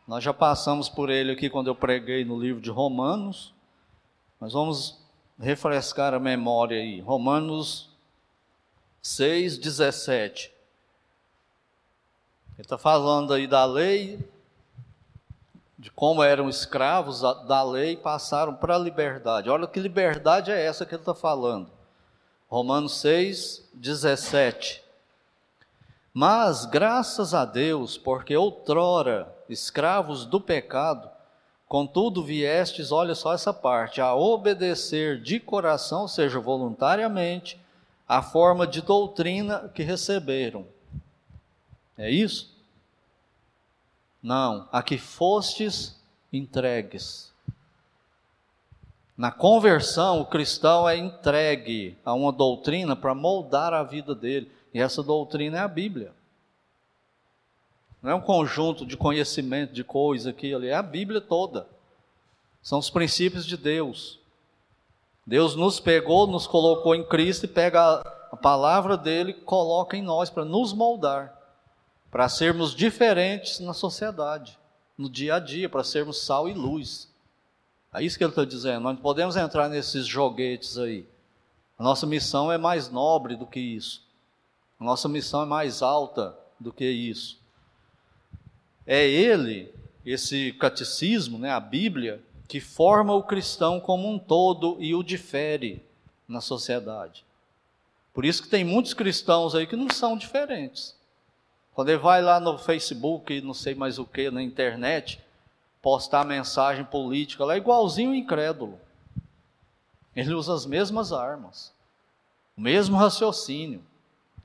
[0.07, 3.53] Nós já passamos por ele aqui quando eu preguei no livro de Romanos,
[4.39, 4.99] mas vamos
[5.39, 6.99] refrescar a memória aí.
[6.99, 7.91] Romanos
[9.03, 10.51] 6, 17.
[12.53, 14.32] Ele está falando aí da lei,
[15.83, 19.49] de como eram escravos da lei passaram para a liberdade.
[19.49, 21.69] Olha que liberdade é essa que ele está falando.
[22.47, 24.81] Romanos 6, 17.
[26.13, 31.09] Mas graças a Deus, porque outrora escravos do pecado,
[31.67, 37.59] contudo viestes, olha só essa parte, a obedecer de coração, ou seja, voluntariamente,
[38.07, 40.65] a forma de doutrina que receberam.
[41.97, 42.52] É isso?
[44.23, 45.99] Não, a que fostes
[46.31, 47.33] entregues.
[49.17, 54.49] Na conversão, o cristão é entregue a uma doutrina para moldar a vida dele.
[54.73, 56.13] E essa doutrina é a Bíblia.
[58.01, 61.67] Não é um conjunto de conhecimento de coisa aqui ali, é a Bíblia toda.
[62.61, 64.19] São os princípios de Deus.
[65.25, 68.01] Deus nos pegou, nos colocou em Cristo e pega
[68.33, 71.39] a palavra dele coloca em nós para nos moldar,
[72.13, 74.59] para sermos diferentes na sociedade,
[74.95, 77.11] no dia a dia, para sermos sal e luz.
[77.91, 78.81] É isso que ele está dizendo.
[78.81, 81.07] Nós não podemos entrar nesses joguetes aí.
[81.75, 84.03] A nossa missão é mais nobre do que isso.
[84.79, 87.39] A nossa missão é mais alta do que isso.
[88.85, 89.73] É ele,
[90.05, 95.83] esse catecismo, né, a Bíblia, que forma o cristão como um todo e o difere
[96.27, 97.25] na sociedade.
[98.13, 100.95] Por isso que tem muitos cristãos aí que não são diferentes.
[101.73, 105.23] Quando ele vai lá no Facebook, não sei mais o que, na internet,
[105.81, 108.79] postar mensagem política, lá é igualzinho o incrédulo.
[110.15, 111.73] Ele usa as mesmas armas,
[112.55, 113.83] o mesmo raciocínio,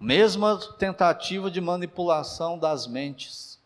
[0.00, 3.58] mesma tentativa de manipulação das mentes.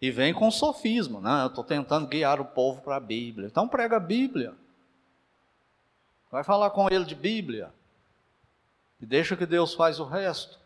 [0.00, 3.48] E vem com sofisma, não, eu estou tentando guiar o povo para a Bíblia.
[3.48, 4.54] Então prega a Bíblia.
[6.30, 7.70] Vai falar com ele de Bíblia.
[9.00, 10.59] E deixa que Deus faz o resto.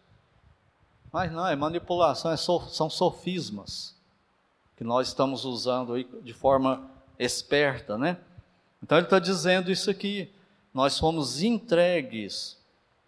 [1.14, 3.94] Mas não, é manipulação, é so, são sofismas
[4.76, 8.18] que nós estamos usando aí de forma esperta, né?
[8.82, 10.28] Então ele está dizendo isso aqui.
[10.74, 12.58] Nós fomos entregues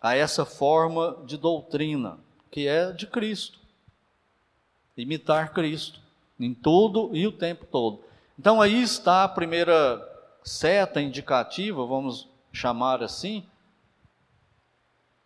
[0.00, 2.16] a essa forma de doutrina,
[2.48, 3.58] que é de Cristo.
[4.96, 5.98] Imitar Cristo
[6.38, 8.04] em tudo e o tempo todo.
[8.38, 10.00] Então aí está a primeira
[10.44, 13.44] seta indicativa, vamos chamar assim,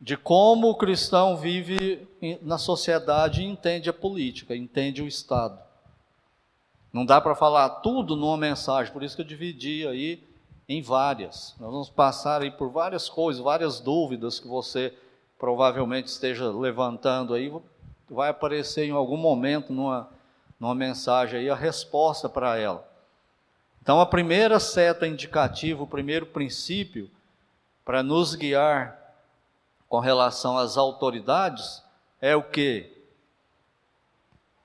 [0.00, 2.08] de como o cristão vive
[2.40, 5.58] na sociedade e entende a política, entende o Estado.
[6.92, 10.24] Não dá para falar tudo numa mensagem, por isso que eu dividi aí
[10.66, 11.54] em várias.
[11.60, 14.94] Nós vamos passar aí por várias coisas, várias dúvidas que você
[15.38, 17.52] provavelmente esteja levantando aí,
[18.08, 20.08] vai aparecer em algum momento numa,
[20.58, 22.88] numa mensagem aí a resposta para ela.
[23.82, 27.10] Então a primeira seta indicativa, o primeiro princípio
[27.84, 28.99] para nos guiar
[29.90, 31.82] com relação às autoridades
[32.20, 32.96] é o que?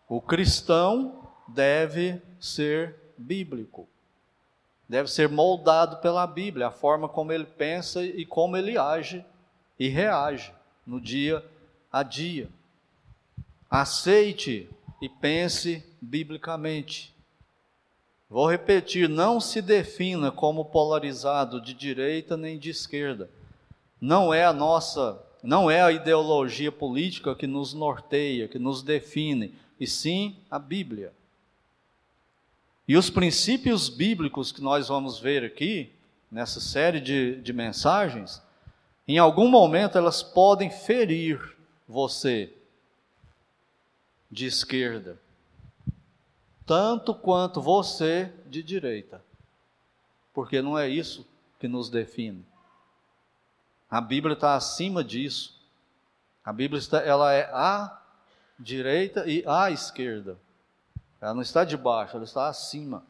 [0.07, 3.89] O cristão deve ser bíblico.
[4.87, 9.25] Deve ser moldado pela Bíblia, a forma como ele pensa e como ele age
[9.79, 10.53] e reage
[10.85, 11.43] no dia
[11.91, 12.47] a dia.
[13.67, 14.69] Aceite
[15.01, 17.15] e pense biblicamente.
[18.29, 23.27] Vou repetir: não se defina como polarizado de direita nem de esquerda
[24.05, 29.55] não é a nossa, não é a ideologia política que nos norteia, que nos define,
[29.79, 31.11] e sim a Bíblia.
[32.87, 35.91] E os princípios bíblicos que nós vamos ver aqui,
[36.31, 38.43] nessa série de, de mensagens,
[39.07, 41.55] em algum momento elas podem ferir
[41.87, 42.53] você
[44.29, 45.19] de esquerda,
[46.63, 49.23] tanto quanto você de direita,
[50.31, 51.27] porque não é isso
[51.59, 52.45] que nos define.
[53.89, 55.55] A Bíblia está acima disso.
[56.43, 58.01] A Bíblia está, ela é à
[58.59, 60.37] direita e à esquerda.
[61.21, 63.03] Ela não está debaixo, ela está acima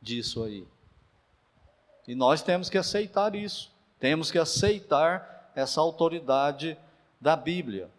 [0.00, 0.66] disso aí.
[2.06, 3.72] E nós temos que aceitar isso.
[3.98, 6.78] Temos que aceitar essa autoridade
[7.20, 7.90] da Bíblia.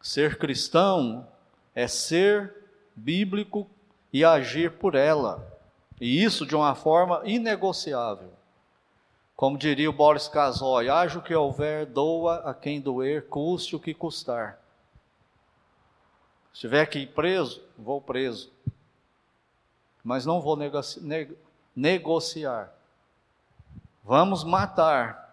[0.00, 1.26] Ser cristão
[1.74, 2.54] é ser
[2.94, 3.68] bíblico
[4.12, 5.46] e agir por ela.
[6.00, 8.35] E isso de uma forma inegociável.
[9.36, 13.80] Como diria o Boris Casoy, haja o que houver, doa a quem doer, custe o
[13.80, 14.58] que custar.
[16.46, 18.50] Se estiver aqui preso, vou preso.
[20.02, 21.02] Mas não vou negoci
[21.74, 22.72] negociar.
[24.02, 25.26] Vamos matar.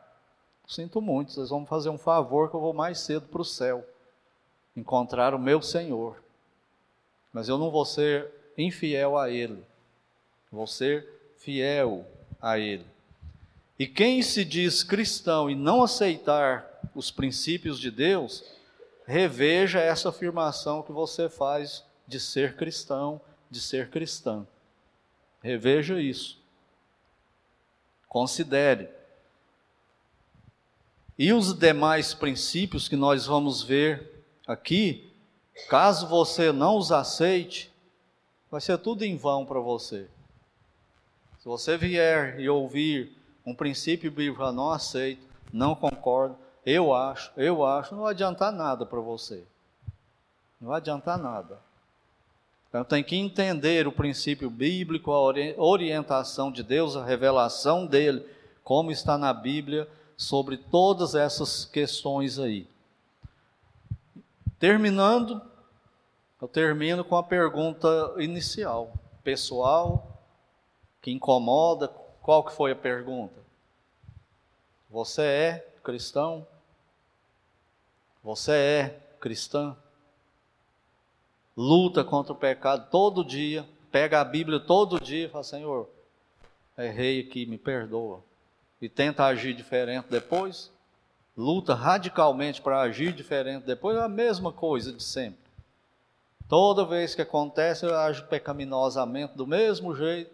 [0.68, 3.88] Sinto muito, vocês vão fazer um favor que eu vou mais cedo para o céu.
[4.76, 6.22] Encontrar o meu Senhor.
[7.32, 9.64] Mas eu não vou ser infiel a Ele.
[10.51, 12.06] Vou ser fiel
[12.41, 12.86] a Ele.
[13.84, 18.42] E quem se diz cristão e não aceitar os princípios de Deus,
[19.06, 23.20] reveja essa afirmação que você faz de ser cristão,
[23.52, 24.48] de ser cristã.
[25.42, 26.42] Reveja isso.
[28.08, 28.88] Considere.
[31.20, 35.12] E os demais princípios que nós vamos ver aqui,
[35.68, 37.70] caso você não os aceite,
[38.50, 40.08] vai ser tudo em vão para você.
[41.40, 45.22] Se você vier e ouvir um princípio bíblico, não aceito,
[45.52, 49.44] não concordo, eu acho, eu acho, não vai adiantar nada para você.
[50.60, 51.60] Não vai adiantar nada.
[52.70, 58.26] Então tem que entender o princípio bíblico, a orientação de Deus, a revelação dele,
[58.64, 62.66] como está na Bíblia sobre todas essas questões aí.
[64.58, 65.41] Terminando,
[66.41, 70.22] eu termino com a pergunta inicial, pessoal,
[71.02, 71.91] que incomoda,
[72.24, 73.40] qual que foi a pergunta?
[74.90, 76.48] Você é cristão?
[78.24, 79.78] Você é cristã?
[81.56, 85.88] Luta contra o pecado todo dia, pega a Bíblia todo dia e fala: Senhor,
[86.76, 88.24] errei aqui, me perdoa.
[88.82, 90.74] E tenta agir diferente depois?
[91.36, 95.44] luta radicalmente para agir diferente, depois é a mesma coisa de sempre.
[96.48, 100.33] Toda vez que acontece, eu ajo pecaminosamente do mesmo jeito,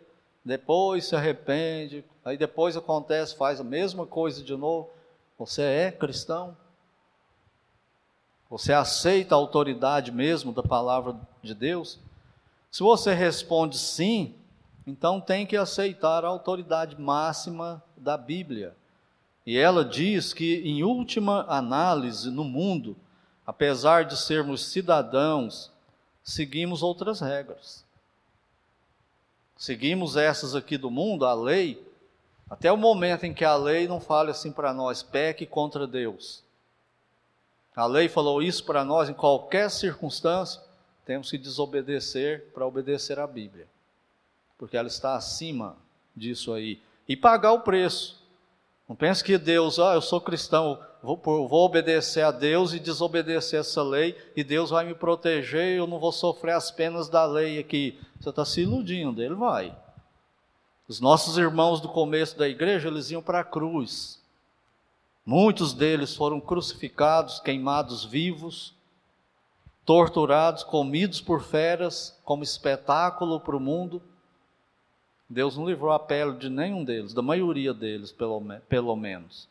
[0.49, 4.89] depois se arrepende, aí depois acontece, faz a mesma coisa de novo.
[5.37, 6.57] Você é cristão?
[8.49, 11.99] Você aceita a autoridade mesmo da palavra de Deus?
[12.71, 14.33] Se você responde sim,
[14.87, 18.75] então tem que aceitar a autoridade máxima da Bíblia.
[19.45, 22.95] E ela diz que, em última análise, no mundo,
[23.45, 25.71] apesar de sermos cidadãos,
[26.23, 27.87] seguimos outras regras.
[29.59, 31.85] Seguimos essas aqui do mundo, a lei,
[32.49, 36.41] até o momento em que a lei não fale assim para nós, peque contra Deus.
[37.75, 40.61] A lei falou isso para nós em qualquer circunstância,
[41.05, 43.67] temos que desobedecer para obedecer à Bíblia,
[44.57, 45.75] porque ela está acima
[46.15, 46.81] disso aí.
[47.05, 48.23] E pagar o preço.
[48.87, 53.59] Não pense que Deus, ah, eu sou cristão, vou, vou obedecer a Deus e desobedecer
[53.59, 57.59] essa lei, e Deus vai me proteger, eu não vou sofrer as penas da lei
[57.59, 57.99] aqui.
[58.19, 59.75] Você está se iludindo, ele vai.
[60.87, 64.19] Os nossos irmãos do começo da igreja, eles iam para a cruz.
[65.25, 68.73] Muitos deles foram crucificados, queimados vivos,
[69.85, 74.01] torturados, comidos por feras, como espetáculo para o mundo.
[75.29, 79.47] Deus não livrou a pele de nenhum deles, da maioria deles, pelo, pelo menos.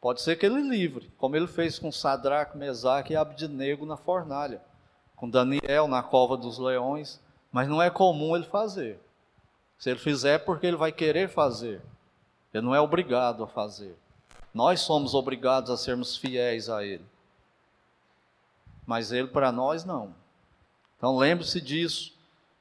[0.00, 4.62] Pode ser que ele livre, como ele fez com Sadraque, Mesaque e Abdinego na fornalha,
[5.16, 7.20] com Daniel na cova dos leões,
[7.50, 9.00] mas não é comum ele fazer.
[9.78, 11.82] Se ele fizer, é porque ele vai querer fazer.
[12.52, 13.96] Ele não é obrigado a fazer.
[14.54, 17.04] Nós somos obrigados a sermos fiéis a ele.
[18.86, 20.14] Mas ele para nós não.
[20.96, 22.12] Então lembre-se disso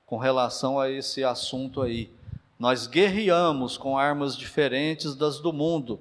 [0.06, 2.12] com relação a esse assunto aí.
[2.60, 6.00] Nós guerreamos com armas diferentes das do mundo.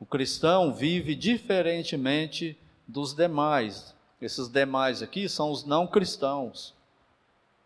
[0.00, 2.56] O cristão vive diferentemente
[2.88, 3.94] dos demais.
[4.20, 6.74] Esses demais aqui são os não cristãos,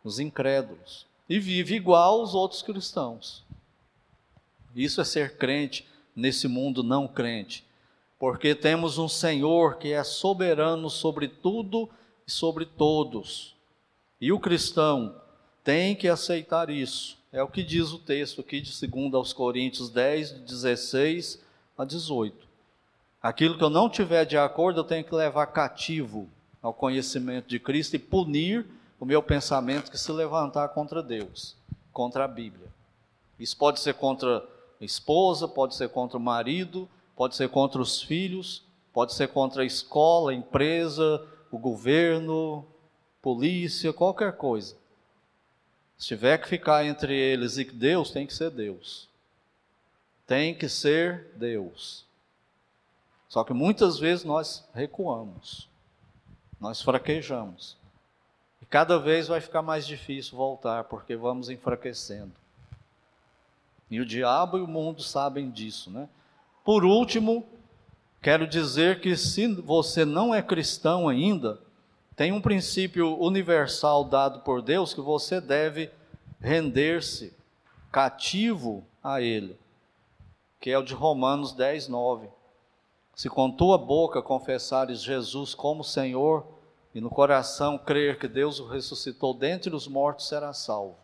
[0.02, 1.06] os incrédulos.
[1.28, 3.44] E vive igual aos outros cristãos.
[4.74, 7.64] Isso é ser crente nesse mundo não crente.
[8.18, 11.88] Porque temos um Senhor que é soberano sobre tudo
[12.26, 13.54] e sobre todos.
[14.20, 15.20] E o cristão
[15.62, 17.16] tem que aceitar isso.
[17.32, 21.43] É o que diz o texto aqui de 2 aos Coríntios 10, 16
[21.76, 22.46] a 18.
[23.22, 26.28] Aquilo que eu não tiver de acordo, eu tenho que levar cativo
[26.62, 28.66] ao conhecimento de Cristo e punir
[29.00, 31.56] o meu pensamento que se levantar contra Deus,
[31.92, 32.68] contra a Bíblia.
[33.38, 34.38] Isso pode ser contra
[34.80, 38.62] a esposa, pode ser contra o marido, pode ser contra os filhos,
[38.92, 42.64] pode ser contra a escola, a empresa, o governo,
[43.20, 44.76] polícia, qualquer coisa.
[45.96, 49.08] Se tiver que ficar entre eles e Deus, tem que ser Deus.
[50.26, 52.06] Tem que ser Deus.
[53.28, 55.68] Só que muitas vezes nós recuamos,
[56.60, 57.76] nós fraquejamos.
[58.62, 62.32] E cada vez vai ficar mais difícil voltar, porque vamos enfraquecendo.
[63.90, 66.08] E o diabo e o mundo sabem disso, né?
[66.64, 67.46] Por último,
[68.22, 71.60] quero dizer que se você não é cristão ainda,
[72.16, 75.90] tem um princípio universal dado por Deus que você deve
[76.40, 77.32] render-se
[77.90, 79.56] cativo a Ele,
[80.64, 82.26] que é o de Romanos 10, 9.
[83.14, 86.46] Se com tua boca confessares Jesus como Senhor
[86.94, 90.96] e no coração crer que Deus o ressuscitou dentre os mortos, será salvo.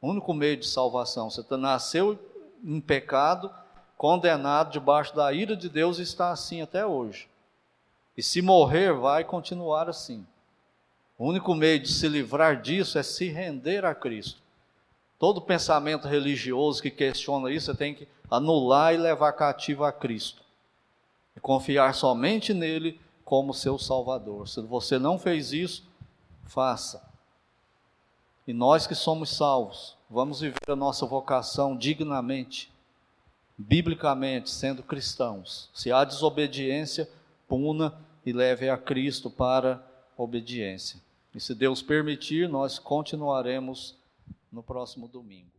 [0.00, 1.28] O único meio de salvação.
[1.28, 2.16] Você nasceu
[2.62, 3.52] em pecado,
[3.96, 7.28] condenado debaixo da ira de Deus e está assim até hoje.
[8.16, 10.24] E se morrer, vai continuar assim.
[11.18, 14.45] O único meio de se livrar disso é se render a Cristo.
[15.18, 20.42] Todo pensamento religioso que questiona isso, você tem que anular e levar cativo a Cristo.
[21.34, 24.48] E confiar somente nele como seu Salvador.
[24.48, 25.84] Se você não fez isso,
[26.44, 27.02] faça.
[28.46, 32.70] E nós que somos salvos, vamos viver a nossa vocação dignamente,
[33.58, 35.68] biblicamente, sendo cristãos.
[35.74, 37.08] Se há desobediência,
[37.48, 37.92] puna
[38.24, 39.84] e leve a Cristo para
[40.16, 41.00] a obediência.
[41.34, 43.96] E se Deus permitir, nós continuaremos
[44.56, 45.55] no próximo domingo.